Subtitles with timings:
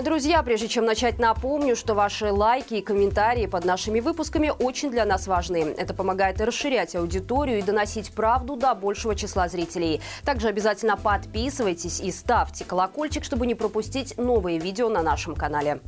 [0.00, 5.04] Друзья, прежде чем начать, напомню, что ваши лайки и комментарии под нашими выпусками очень для
[5.04, 5.74] нас важны.
[5.76, 10.00] Это помогает расширять аудиторию и доносить правду до большего числа зрителей.
[10.24, 15.80] Также обязательно подписывайтесь и ставьте колокольчик, чтобы не пропустить новые видео на нашем канале.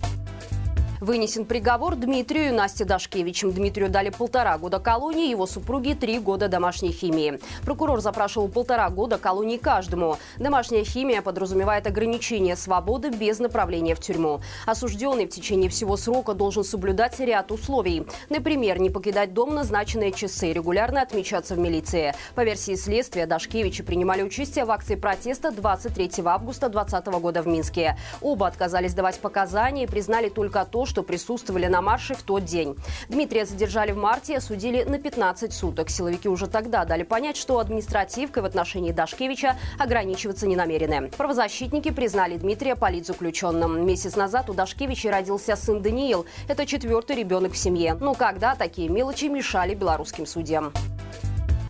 [1.04, 3.52] Вынесен приговор Дмитрию и Насте Дашкевичем.
[3.52, 7.40] Дмитрию дали полтора года колонии, его супруге три года домашней химии.
[7.62, 10.16] Прокурор запрашивал полтора года колонии каждому.
[10.38, 14.40] Домашняя химия подразумевает ограничение свободы без направления в тюрьму.
[14.64, 18.06] Осужденный в течение всего срока должен соблюдать ряд условий.
[18.30, 22.14] Например, не покидать дом назначенные часы, регулярно отмечаться в милиции.
[22.34, 27.98] По версии следствия, Дашкевичи принимали участие в акции протеста 23 августа 2020 года в Минске.
[28.22, 32.44] Оба отказались давать показания и признали только то, что что присутствовали на марше в тот
[32.44, 32.76] день.
[33.08, 35.90] Дмитрия задержали в марте и осудили на 15 суток.
[35.90, 41.10] Силовики уже тогда дали понять, что административкой в отношении Дашкевича ограничиваться не намерены.
[41.16, 43.84] Правозащитники признали Дмитрия политзаключенным.
[43.84, 46.26] Месяц назад у Дашкевича родился сын Даниил.
[46.46, 47.94] Это четвертый ребенок в семье.
[48.00, 50.72] Но когда такие мелочи мешали белорусским судьям?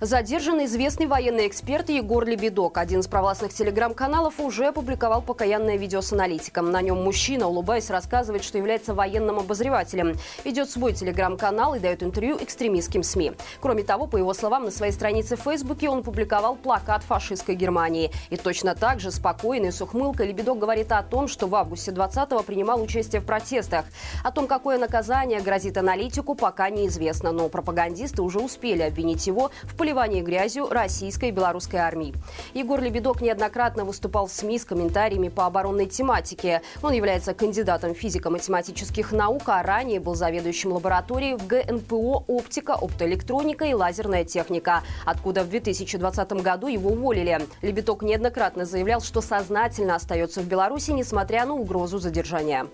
[0.01, 2.79] Задержан известный военный эксперт Егор Лебедок.
[2.79, 6.73] Один из провластных телеграм-каналов уже опубликовал покаянное видео с аналитиком.
[6.73, 10.17] На нем мужчина, улыбаясь, рассказывает, что является военным обозревателем.
[10.45, 13.33] Ведет свой телеграм-канал и дает интервью экстремистским СМИ.
[13.61, 18.11] Кроме того, по его словам, на своей странице в Фейсбуке он опубликовал плакат фашистской Германии.
[18.31, 21.93] И точно так же спокойно и с ухмылкой Лебедок говорит о том, что в августе
[21.93, 23.87] 20-го принимал участие в протестах.
[24.25, 27.31] О том, какое наказание грозит аналитику, пока неизвестно.
[27.31, 32.15] Но пропагандисты уже успели обвинить его в поливании грязью российской и белорусской армии.
[32.55, 36.63] Егор Лебедок неоднократно выступал в СМИ с комментариями по оборонной тематике.
[36.83, 43.75] Он является кандидатом физико-математических наук, а ранее был заведующим лабораторией в ГНПО «Оптика, оптоэлектроника и
[43.75, 47.43] лазерная техника», откуда в 2020 году его уволили.
[47.61, 52.65] Лебедок неоднократно заявлял, что сознательно остается в Беларуси, несмотря на угрозу задержания.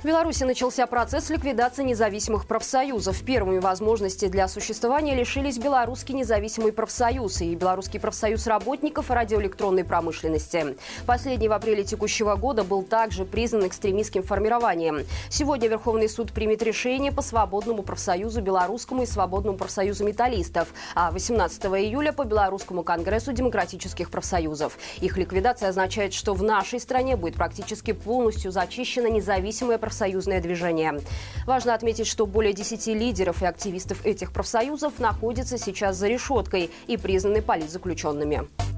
[0.00, 3.22] В Беларуси начался процесс ликвидации независимых профсоюзов.
[3.22, 10.74] Первыми возможности для существования лишились Белорусский независимый профсоюз и Белорусский профсоюз работников радиоэлектронной промышленности.
[11.04, 15.04] Последний в апреле текущего года был также признан экстремистским формированием.
[15.28, 21.62] Сегодня Верховный суд примет решение по свободному профсоюзу белорусскому и свободному профсоюзу металлистов, а 18
[21.66, 24.78] июля по Белорусскому конгрессу демократических профсоюзов.
[25.02, 31.00] Их ликвидация означает, что в нашей стране будет практически полностью зачищена независимая профсоюз профсоюзное движение.
[31.46, 36.96] Важно отметить, что более 10 лидеров и активистов этих профсоюзов находятся сейчас за решеткой и
[36.96, 38.69] признаны политзаключенными.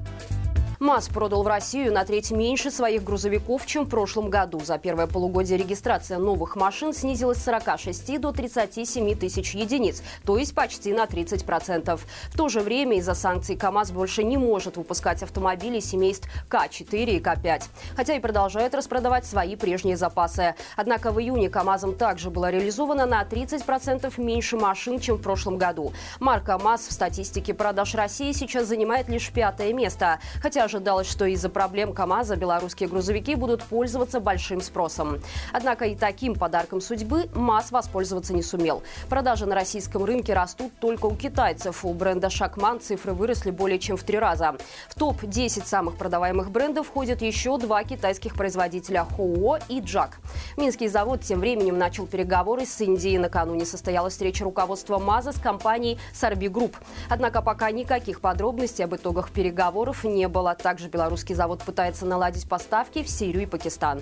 [0.83, 4.59] МАЗ продал в Россию на треть меньше своих грузовиков, чем в прошлом году.
[4.59, 10.53] За первое полугодие регистрация новых машин снизилась с 46 до 37 тысяч единиц, то есть
[10.53, 11.97] почти на 30%.
[11.97, 17.19] В то же время из-за санкций КАМАЗ больше не может выпускать автомобили семейств К4 и
[17.21, 17.63] К5,
[17.95, 20.53] хотя и продолжает распродавать свои прежние запасы.
[20.75, 25.93] Однако в июне КАМАЗом также было реализовано на 30% меньше машин, чем в прошлом году.
[26.19, 31.49] Марка МАЗ в статистике продаж России сейчас занимает лишь пятое место, хотя ожидалось, что из-за
[31.49, 35.21] проблем КАМАЗа белорусские грузовики будут пользоваться большим спросом.
[35.51, 38.81] Однако и таким подарком судьбы МАЗ воспользоваться не сумел.
[39.07, 41.85] Продажи на российском рынке растут только у китайцев.
[41.85, 44.55] У бренда «Shacman» цифры выросли более чем в три раза.
[44.89, 50.17] В топ-10 самых продаваемых брендов входят еще два китайских производителя «Хоуо» и «JAC».
[50.57, 53.19] Минский завод тем временем начал переговоры с Индией.
[53.19, 56.75] Накануне состоялась встреча руководства МАЗа с компанией «Сарби Групп».
[57.09, 60.52] Однако пока никаких подробностей об итогах переговоров не было.
[60.61, 64.01] Также белорусский завод пытается наладить поставки в Сирию и Пакистан.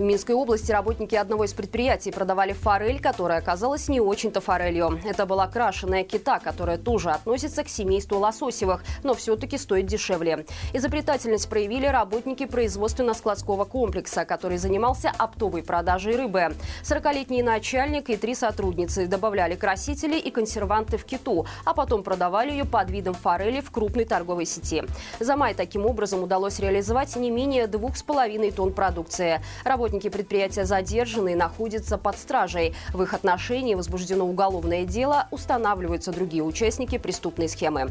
[0.00, 4.98] В Минской области работники одного из предприятий продавали форель, которая оказалась не очень-то форелью.
[5.04, 10.46] Это была крашеная кита, которая тоже относится к семейству лососевых, но все-таки стоит дешевле.
[10.72, 16.54] Изобретательность проявили работники производственно-складского комплекса, который занимался оптовой продажей рыбы.
[16.82, 22.64] 40-летний начальник и три сотрудницы добавляли красители и консерванты в киту, а потом продавали ее
[22.64, 24.82] под видом форели в крупной торговой сети.
[25.18, 29.42] За май таким образом удалось реализовать не менее двух с половиной тонн продукции.
[29.62, 32.74] Работники Работники предприятия задержаны и находятся под стражей.
[32.94, 37.90] В их отношении возбуждено уголовное дело, устанавливаются другие участники преступной схемы.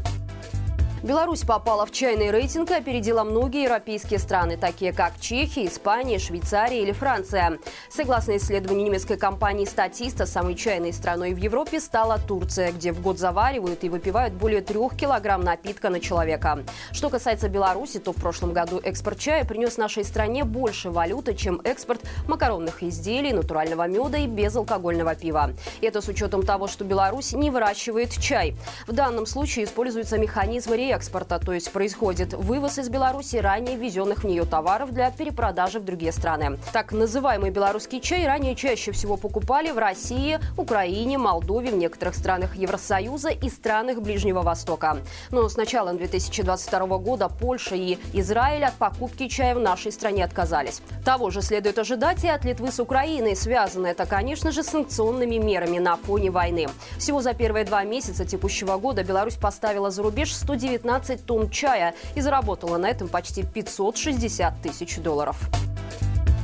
[1.02, 6.82] Беларусь попала в чайный рейтинг и опередила многие европейские страны, такие как Чехия, Испания, Швейцария
[6.82, 7.58] или Франция.
[7.88, 13.18] Согласно исследованию немецкой компании «Статиста», самой чайной страной в Европе стала Турция, где в год
[13.18, 16.64] заваривают и выпивают более трех килограмм напитка на человека.
[16.92, 21.62] Что касается Беларуси, то в прошлом году экспорт чая принес нашей стране больше валюты, чем
[21.64, 25.52] экспорт макаронных изделий, натурального меда и безалкогольного пива.
[25.80, 28.54] Это с учетом того, что Беларусь не выращивает чай.
[28.86, 34.24] В данном случае используется механизм реекспорта реэкспорта, то есть происходит вывоз из Беларуси ранее ввезенных
[34.24, 36.58] в нее товаров для перепродажи в другие страны.
[36.72, 42.56] Так называемый белорусский чай ранее чаще всего покупали в России, Украине, Молдове, в некоторых странах
[42.56, 44.98] Евросоюза и странах Ближнего Востока.
[45.30, 50.82] Но с началом 2022 года Польша и Израиль от покупки чая в нашей стране отказались.
[51.04, 53.36] Того же следует ожидать и от Литвы с Украиной.
[53.36, 56.68] Связано это, конечно же, с санкционными мерами на фоне войны.
[56.98, 60.79] Всего за первые два месяца текущего года Беларусь поставила за рубеж 119
[61.26, 65.48] тонн чая и заработала на этом почти 560 тысяч долларов.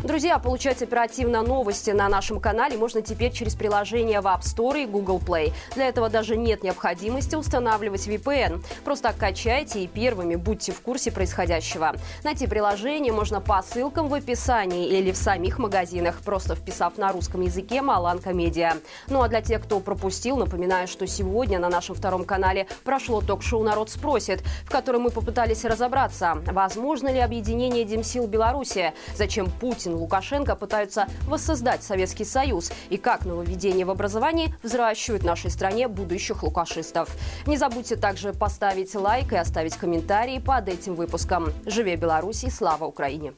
[0.06, 4.87] Друзья, получать оперативно новости на нашем канале можно теперь через приложение в App Store и
[4.87, 5.53] Google Play.
[5.75, 8.64] Для этого даже нет необходимости устанавливать VPN.
[8.85, 11.97] Просто качайте и первыми будьте в курсе происходящего.
[12.23, 17.41] Найти приложение можно по ссылкам в описании или в самих магазинах, просто вписав на русском
[17.41, 18.75] языке «Маланка Медиа».
[19.08, 23.64] Ну а для тех, кто пропустил, напоминаю, что сегодня на нашем втором канале прошло ток-шоу
[23.64, 30.56] «Народ спросит», в котором мы попытались разобраться, возможно ли объединение Демсил Беларуси, зачем Путин Лукашенко
[30.56, 37.08] пытаются воссоздать Советский Союз и как нововведение в образовании взращивают в нашей стране будущих лукашистов.
[37.46, 41.52] Не забудьте также поставить лайк и оставить комментарий под этим выпуском.
[41.64, 43.37] Живе Беларусь и слава Украине!